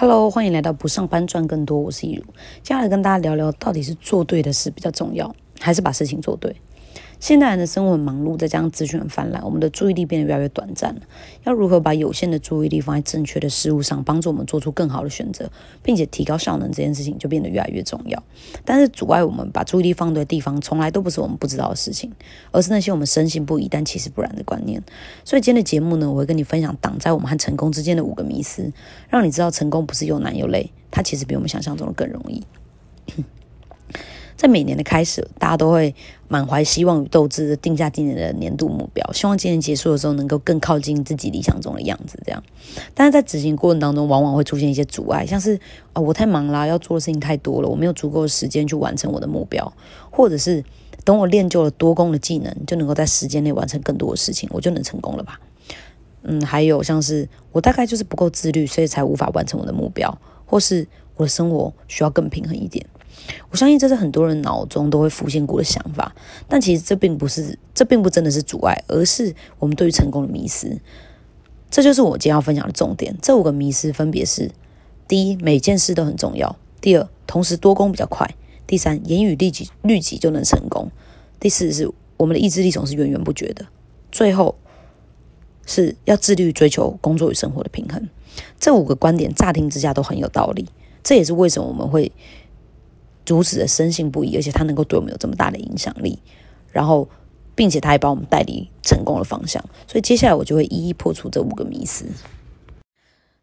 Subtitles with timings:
[0.00, 2.22] Hello，欢迎来到不上班赚更多，我是易如。
[2.62, 5.30] 接下来跟大家聊聊，到底是做对的事比较重要，
[5.60, 6.56] 还是把事情做对？
[7.20, 11.02] 现代人的生活很忙碌，再加上资讯很泛滥，我们的注意力变得越来越短暂了。
[11.44, 15.50] 要如何把有限的注意力放在正确的事物上，帮助我们做出更好的选择，
[15.82, 18.20] 并且提高效能，这件事情就变得越来越重要。
[18.64, 22.10] 但是阻碍我们把注意力放对的地方，从来都不是我们不知道的事情，
[22.50, 24.82] 而是那些我们深信不疑但其实不然的观念。
[25.22, 28.72] 所以今天的节目呢，我会跟你分享挡在我们和成功之间的五个迷思，
[29.10, 32.42] 让你知道成功不是又难又累，它其实比我们想象中的更容易。
[34.40, 35.94] 在每年的开始，大家都会
[36.26, 42.18] 满怀希望与斗志的定下今年的年度目标，希望今年结束的时候能够更靠近自己理想中的样子。
[42.24, 42.42] 这样，
[42.94, 45.60] 但是在执行过程当中，往往会出现一些阻碍，像是
[45.92, 49.70] 啊，我太忙啦，要做的事情太多了，我没有足够的时间去完成我的目标，
[50.10, 50.64] 或者是
[51.04, 55.38] 等我练就了多功的技能，就能够在时间内完成更多的事情，我就能成功了吧？
[56.22, 62.86] 嗯，还有像是我大概就是不够自律，所以才无法完成我的目标，或是我的生活需要更平衡一点。
[63.50, 66.14] 我相信这是很多人脑中都会浮现过的想法，
[66.48, 70.80] 但其实这并不是，这并不真的是阻碍，而是我们对于成功的迷失。
[71.70, 73.16] 这就是我今天要分享的重点。
[73.22, 74.50] 这五个迷失分别是：
[75.06, 78.26] 第一，每件事都很重要；第二，同时多功比较快；
[78.66, 80.88] 第三，言语立即律己就能成功；
[81.38, 83.64] 第四，是我们的意志力总是源源不绝的；
[84.10, 84.56] 最后，
[85.66, 88.08] 是要自律追求工作与生活的平衡。
[88.58, 90.66] 这五个观点乍听之下都很有道理，
[91.04, 92.10] 这也是为什么我们会。
[93.26, 96.18] 如此的深信不疑，而且他能够对我们有这么大的影响力，
[96.72, 97.08] 然后，
[97.54, 102.06] 并且他还把我们带离成功的方向，所以接下来我就会一一破除这五个迷思。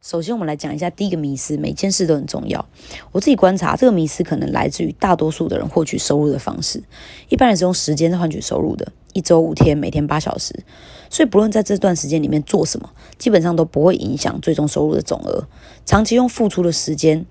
[0.02, 2.66] 首先，我们来讲一下第一个迷思：每件事都很重要。
[3.12, 6.82] 我自己观察，这个迷思可能来自于大多数的人获取收入的方式。
[7.30, 10.64] 一般人是用时间换取收入的，一周五天，每天八小时，
[11.10, 15.46] 所以不论在这段时间里面做什么，基本上都不会影响最终收入的总额。
[15.86, 17.26] 长期用付出的时间。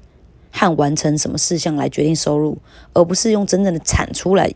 [0.58, 2.56] 和完成什么事项来决定收入，
[2.94, 4.50] 而不是用真正的产出来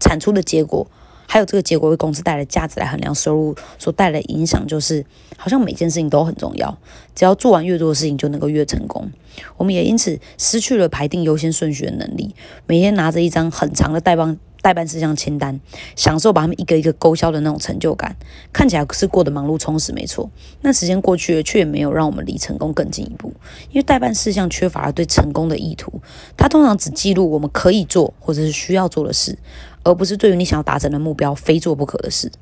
[0.00, 0.86] 产出的结果，
[1.28, 5.04] 还有这个结果为公司带来价值来衡量收入所带来的影响，就是
[5.36, 6.78] 好像每件事情都很重要，
[7.14, 9.10] 只要做完越多的事情就能够越成功。
[9.58, 12.34] 我们也因此失去了排定优先顺序的能力，
[12.66, 14.38] 每天拿着一张很长的代办。
[14.64, 15.60] 代办事项清单，
[15.94, 18.16] 享受把他们一个一个勾销的那种成就感，
[18.50, 20.30] 看起来是过得忙碌充实，没错。
[20.62, 23.34] 那时间过去了，却也没有让我们离成功更进一步，
[23.68, 26.00] 因为代办事项缺乏了对成功的意图。
[26.34, 29.38] 它通常只记录我们可以做或者是需要做的事，
[29.82, 32.32] 而不是对于你想要达成的目标非做不可的事。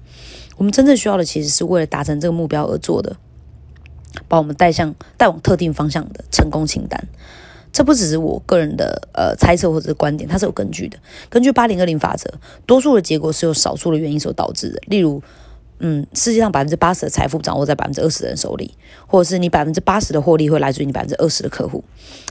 [0.56, 3.16] 我们真正需要的，其实是为了达成这个目标而做的，
[4.28, 7.08] 把我们带向带往特定方向的成功清单。
[7.72, 10.98] 这不只是我个人的呃猜测或者是观点，它是有根据的。
[11.30, 12.30] 根据八零二零法则，
[12.66, 14.80] 多数的结果是由少数的原因所导致的。
[14.86, 15.22] 例如，
[15.78, 18.74] 嗯，世界上百分之八十的财富掌握在百分之二十的人手里，
[19.06, 21.82] 或者是你百分之八十的获利会来自于你百分之二十的客户，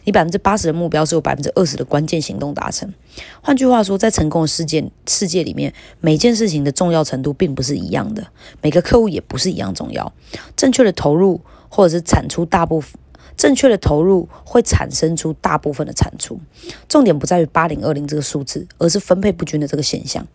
[0.06, 2.94] 你百分之八十的目标是由百分之二十的关键行动达成。
[3.42, 8.28] 换句话说，在成功的世界世界里面，每件事情的重要程度并不是一样的，
[8.62, 10.14] 每个客户也不是一样重要。
[10.56, 12.94] 正确的投入或者是产出大部分。
[13.38, 16.40] 正确的投入会产生出大部分的产出，
[16.88, 20.28] 重点不在于八零二零这个数字，而是分配不均的这个现象。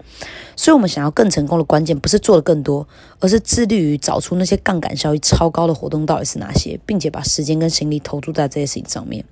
[0.56, 2.88] 所以，我们想要更成功的关键，不是做的更多，
[3.20, 9.24] 而是致力于找出那些杠杆效益超高的活动到底是哪些，并且把时间跟心力投注在这些事情上面。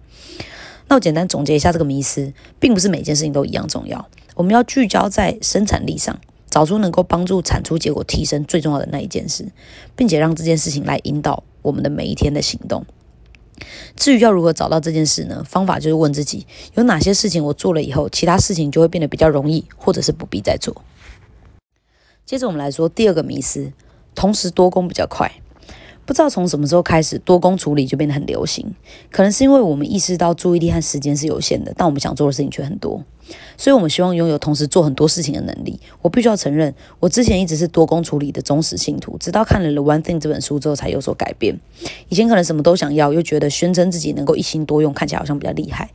[0.86, 4.06] 那我简单总结一下这个迷思，并不是每件事情都一样重要。
[4.34, 6.20] 我们要聚焦在生产力上，
[6.50, 9.48] 找出能够帮助产出结果提升最重要的那一件事，
[9.96, 12.84] 并且让这件事情来引导我们的每一天的行动。
[13.96, 15.44] 至于要如何找到这件事呢？
[15.44, 20.82] 方法就是问自己：有哪些事情我做了以后，其他事情就会变得比较容易，或者是不必再做。
[22.26, 23.72] 接着我们来说第二个迷思：
[24.14, 25.30] 同时多工比较快。
[26.06, 28.74] 不知道从什么时候开始，多工处理就变得很流行。
[29.10, 33.02] 可能是因为我们意识到注意力和时间是有限的，但我们想做的事情却很多。
[33.56, 35.80] 所以，我们希望拥有同时做很多事情的能力。
[36.02, 41.58] 我必须要承认，我之前一直是多工处理的忠实信徒，直到看了《The One Thing》这本书之后，才有所改变。
[42.10, 45.90] 以前可能什么都想要，又觉得宣称自己能够一心多用，看起来好像比较厉害。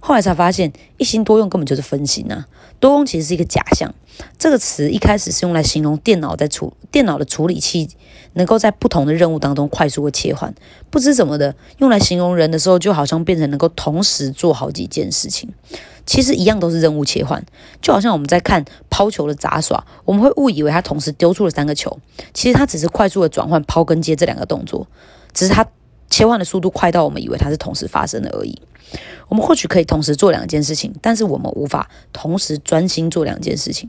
[0.00, 2.46] 后来才发现，一心多用根本就是分心啊！
[2.80, 3.94] 多工其实是一个假象。
[4.38, 7.88] 这个词一开始是用来形容电脑在处电脑的处理器
[8.34, 10.54] 能够在不同的任务当中快速的切换。
[10.90, 15.50] 不知怎么的，用来形容人的时候，就好像变成能够同时做好几件事情。
[16.06, 17.44] 其实一样都是任务切换，
[17.80, 21.98] 就好像我们在看抛球的杂耍，我们会误以为他同时丢出了三个球，
[22.34, 24.86] 其实他只是快速的转换抛跟接这两个动作，
[25.32, 25.64] 只是他
[26.10, 28.60] 切换的速度快到我们以为它是同时发生的而已。
[29.28, 33.88] 我们或许可以同时做两件事情，但是我们无法同时专心做两件事情。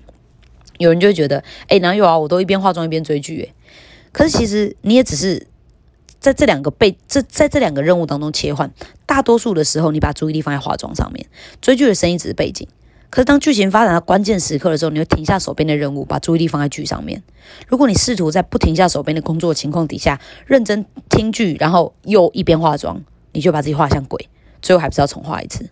[0.78, 2.18] 有人就会觉得，哎，哪有啊？
[2.18, 3.54] 我都一边化妆一边追剧，哎。
[4.12, 5.48] 可是其实你也只是
[6.20, 8.72] 在这两个被这在这两个任务当中切换，
[9.06, 11.26] 大多数的时候你把注意力放在化妆上面，
[11.60, 12.68] 追剧的声音只是背景。
[13.12, 17.22] 可是当剧情发展到关键时刻的时候，你会停下手边的任务，把注意力放在剧上面。
[17.68, 23.04] 如果你试图在不停下手边的工作情况底下认真听剧，然后又一边化妆，
[23.34, 24.30] 你就把自己画像鬼，
[24.62, 25.70] 最后还不是要重画一次。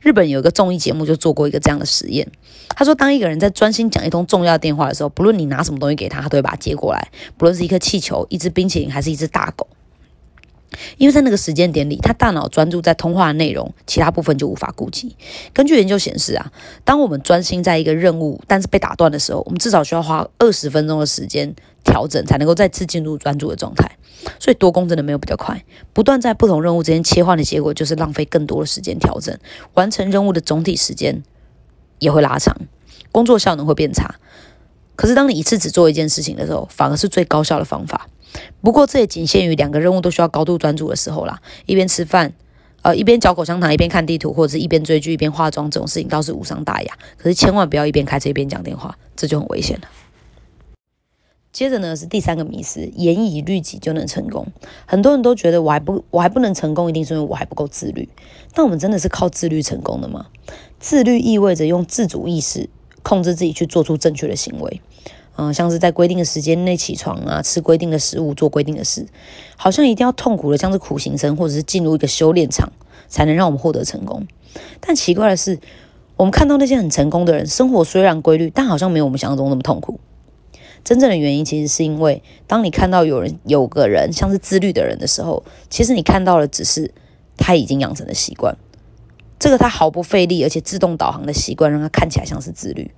[0.00, 2.26] 日本有一个综艺节目就做过一个这样的实验，
[2.70, 9.68] 他说，当一个人在专心讲一通重要电话的时候，不论你拿什么东西给他，他都会把它接过来，不论是一颗气球、一只冰淇淋还是一只大狗。
[10.98, 15.16] 因为在那个时间点里，他大脑专注在通话的内容，其他部分就无法顾及。
[15.52, 16.52] 根据研究显示啊，
[16.84, 21.54] 当我们专心在一个任务，但是被打断的时候，我们至少需要花二十分钟的时间
[21.84, 23.96] 调整，才能够再次进入专注的状态。
[24.38, 29.36] 所以多工真的没有比较快，不断在不同任务之间切换的结果，就是浪费更多的时间调整，
[29.74, 31.22] 完成任务的总体时间
[31.98, 32.56] 也会拉长，
[33.10, 34.14] 工作效能会变差。
[34.94, 38.08] 可是当你一次只做一件事情的时候，反而是最高效的方法。
[38.60, 41.40] 不过这也仅限于两个任务都需要高度专注的时候啦。
[41.66, 42.32] 一边吃饭，
[42.82, 46.98] 呃，一边嚼口香糖，一边看地图，或者是一边追剧一边化妆，这种事情倒是无伤大雅。
[47.16, 49.88] 可是千万不要一边开车一边讲电话，这就很危险了。
[51.52, 54.46] 接着呢是第三个迷思：严以律己就能成功。
[54.86, 58.08] 很多人都觉得我还不我还不能成功，一定是因为我还不够自律。
[58.54, 60.28] 但我们真的是靠自律成功的吗？
[60.80, 62.70] 自律意味着用自主意识
[63.02, 64.80] 控制自己去做出正确的行为。
[65.36, 69.06] 嗯，像是在规定的时间内起床啊，吃规定的食物，做规定的事，
[69.56, 72.70] 好像一定要痛苦的，像是苦行僧，或者是进入一个修炼场，
[73.08, 74.26] 才能让我们获得成功。
[74.80, 75.58] 但奇怪的是，
[76.16, 79.98] 我们看到那些很成功的人，生活虽然规律，但好像没有我们想象中那么痛苦。
[80.84, 86.92] 真正的原因其实是因为，当你看到有人有个人像是自律的人的时候，其实你看到的只是
[87.38, 88.56] 他已经养成的习惯，
[89.38, 92.90] 这个他毫不费力而且自动导航的习惯，让他看起来像是自律。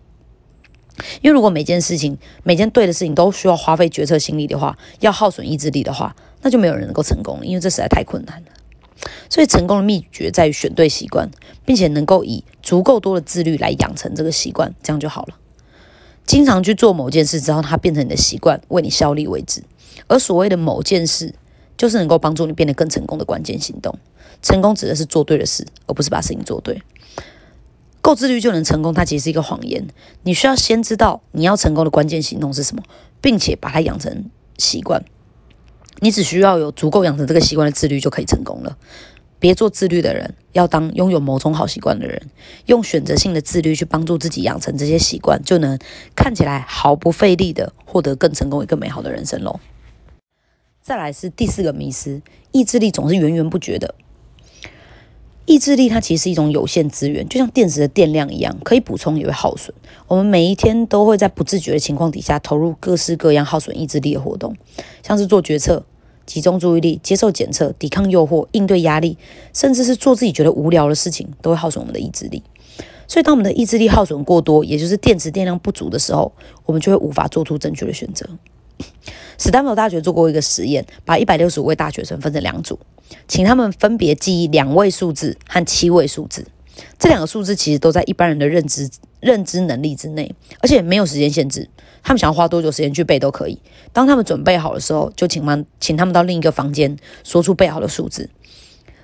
[1.22, 8.48] 因为如果每件事情、每件对的事情都需要花费决策心力的话，要耗损意志力的话，那就没有人能够成功了，因为这实在太困难了。
[9.28, 11.30] 所以，成功的秘诀在于选对习惯，
[11.66, 15.34] 并且能够以足够多的自律来养成这个习惯，这样就好了。
[16.24, 19.62] 经常去做某件事之后，它变成你的习惯，为你效力为止。
[20.06, 21.34] 而所谓的某件事，
[21.76, 23.98] 就是能够帮助你变得更成功的关键行动。
[24.40, 26.80] 成功指的是做对的事，而不是把事情做对。
[28.04, 29.86] 够自律就能成功，它其实是一个谎言。
[30.24, 32.82] 你需要先知道你要成功的关键行动是什么，
[33.22, 34.26] 并且把它养成
[34.58, 35.02] 习惯。
[36.00, 38.76] 你只需要有足够养成这个习惯的自律就可以成功了。
[39.38, 42.20] 别做自律的人，要当拥有某种好习惯的人。
[42.66, 45.78] 用选择性的自律去帮助自己养成这些习惯，就能
[46.14, 49.58] 看起来毫不费力的获得更成功、更美好的人生喽。
[50.82, 52.20] 再来是第四个迷思：
[52.52, 53.94] 意志力总是源源不绝的。
[55.46, 59.74] 意志力它其实是一种有限资源，就像电池的电量一样，可以补充也会耗损。
[60.06, 64.56] 我们每一天都会在不自觉的情况底下投入各式各样耗损意志力的活动，
[65.02, 65.84] 像是做决策、
[66.24, 69.18] 集中注意力、接受检测、抵抗诱惑、应对压力，
[69.52, 72.42] 甚至是做自己觉得无聊的事情，都会耗损我们的意志力。
[73.06, 76.32] 所以，当我们的意志力耗损过多，也就是电池电量不足的时候，
[76.64, 78.26] 我们就会无法做出正确的选择。
[79.38, 82.78] 史丹福大学做过一个实验，把一百六十五位大学生分成两组。
[83.28, 86.46] 请他们分别记忆两位数字和七位数字，
[86.98, 88.88] 这两个数字其实都在一般人的认知
[89.20, 91.68] 认知能力之内，而且没有时间限制。
[92.02, 93.58] 他们想要花多久时间去背都可以。
[93.92, 98.30] 当他们准备好的时候，就请请他们到另一个房间说出背好的数字。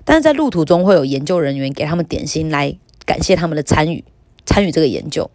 [0.04, 4.04] 但是在路途中会有研究人员给他们点心来感谢他们的参与
[4.44, 5.30] 参与这个研究。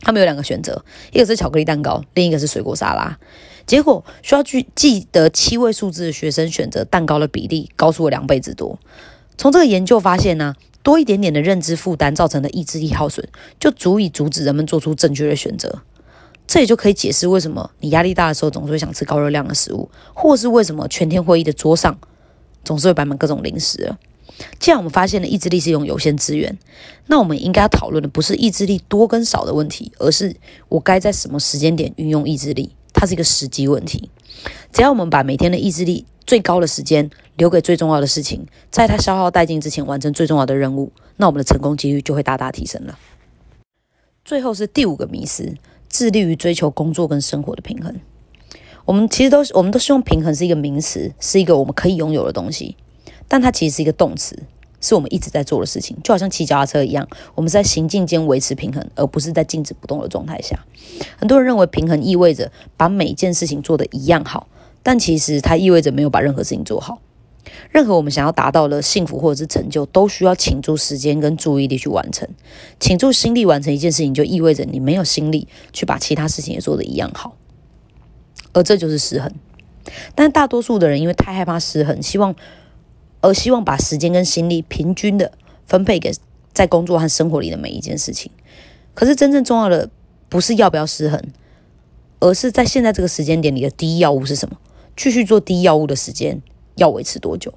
[0.00, 3.18] 他们有两个选择，一个是巧克力蛋糕，另一个是水果沙拉。
[3.66, 8.78] 结果需要去记得七位数字的学生选择蛋糕的比例高出了两倍之多。
[9.38, 13.26] 从这个研究发现呢，多一点点的认知负担造成的意志力耗损，
[13.58, 15.82] 就足以阻止人们做出正确的选择。
[16.46, 21.96] 这也就可以解释为什么你压力大的时候总是会想吃高热量的食物，或是为什么全天会议的桌上
[22.64, 23.94] 总是会摆满各种零食。
[24.58, 26.58] 既然我们发现了意志力是一种有限资源，
[27.06, 30.34] 那我们应该要讨论的不是意志力多跟少的问题，而是
[30.68, 32.74] 我该在什么时间点运用意志力。
[33.02, 34.08] 它是一个时机问题。
[34.72, 42.96] 只要我们把每天的意志力最高的时间留给最重要的事情，在它消耗殆尽之前完成最重要的任务，那我们的成功几率就会大大提升了。
[44.24, 45.52] 最后是第五个迷思：
[45.88, 47.98] 致力于追求工作跟生活的平衡。
[48.84, 52.76] 我们其实都是我们都希望平衡是一个名词，是一个我们可以拥有的东西，
[53.26, 54.44] 但它其实是一个动词。
[54.82, 60.58] 是我们一直在做的事情，就好像骑脚踏车一样，我们在行进间维持平衡，而不是在静止不动的状态下。
[61.16, 64.48] 很多人认为平衡意味着把每一件事情做得一样好，
[64.82, 66.98] 但其实它意味着没有把任何事情做好。
[67.70, 72.28] 任何我们想要达到的幸福或者是成就，都需要倾注时间跟注意力去完成。
[72.78, 77.36] 倾注心力完成一件事情，就意味着你没有心力去把其他事情也做得一样好，
[78.52, 79.32] 而这就是失衡。
[80.14, 82.34] 但大多数的人因为太害怕失衡，希望
[83.22, 85.32] 而希望把时间跟心力平均的
[85.64, 86.12] 分配给
[86.52, 88.30] 在工作和生活里的每一件事情。
[88.92, 89.88] 可是真正重要的
[90.28, 91.18] 不是要不要失衡，
[92.20, 94.58] 而是在现在这个时间点，里的第一要务是什么？
[94.94, 96.42] 继续做第一要务的时间
[96.74, 97.54] 要维持多久？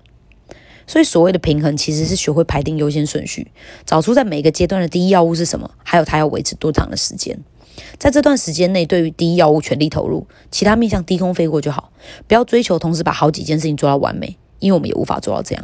[0.87, 3.51] 所以所谓的平衡，其实是学会排定优先顺序，
[3.85, 7.37] 找出在每个阶段的第一要务是什么，还有它要维持多长的时间。
[7.97, 11.91] 在这段时间内，对于第一要务全力投入，其他面向低空飞过就好，
[12.27, 15.63] 不要追求同时把好几件事情做到完美，因为我们也无法做到这样。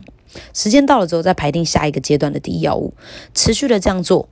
[0.53, 2.93] 时间到了之后，再排定下一个阶段的第一要务，
[3.33, 4.29] 持续的这样做，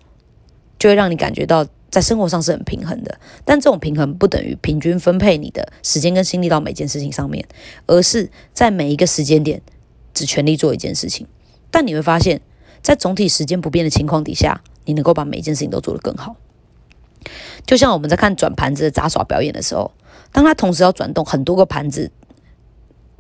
[0.77, 3.19] 就会让你感觉到在生活上是很平衡的。
[3.43, 7.43] 但这种平衡不等于平均分配你的时间跟心力到每件事情上面，
[7.88, 9.59] 而是在每一个时间点
[10.13, 11.25] 只全力做一件事情。
[11.71, 12.39] 但你会发现，
[12.83, 16.35] 在总体时间不变的情况底下，你能够把每件事情都做得更好。
[17.65, 19.91] 就像我们在看转盘子的杂耍表演的时候，
[20.31, 22.11] 当他同时要转动很多个盘子，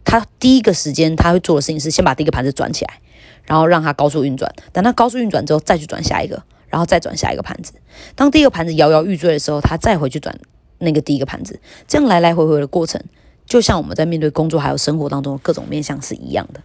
[0.03, 2.99] 他第一个时间他会做的事情是先把第一个盘子转起来，
[3.45, 4.53] 然后让它高速运转。
[4.71, 7.73] 等它高速运转之后，再去转下一个，然后再转下一个盘子。
[8.15, 10.37] 当第一个盘子摇摇欲坠的时候，他再回去转
[10.77, 11.59] 那个第一个盘子。
[11.87, 13.01] 这样来来回回的过程，
[13.45, 16.61] 就像我们在面对工作还有生活当中的各种面向是一样的。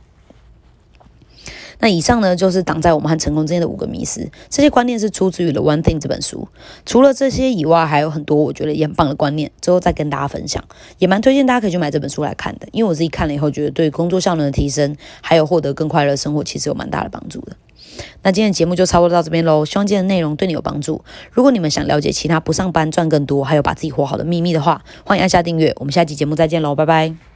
[1.81, 4.29] 那以上呢，就是挡在我们和成功之间的五个迷思。
[4.49, 6.49] 这些观念是出自于《The One Thing》这本书。
[6.87, 10.65] 除了这些以外，还有很多我觉得也很棒的观念，之后再跟大家分享。
[10.99, 17.57] 也蛮推荐大家可以去买这本书来看的，因为我自己看了以后，觉得对工作效能的提升，还有获得更快乐生活，其实有蛮大的帮助的。
[18.23, 21.05] 那今天的节目就差不多到这边喽，希望今天的内容对你有帮助。
[21.31, 25.73] 如果你们想了解其他不上班赚更多，还有把自己活好的秘密的话，欢迎按下订阅。
[25.79, 27.34] 我们下期节目再见喽，拜拜。